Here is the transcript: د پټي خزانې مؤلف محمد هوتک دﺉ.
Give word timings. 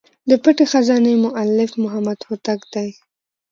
د 0.29 0.31
پټي 0.43 0.65
خزانې 0.71 1.13
مؤلف 1.25 1.71
محمد 1.83 2.19
هوتک 2.27 2.59
دﺉ. 2.73 2.91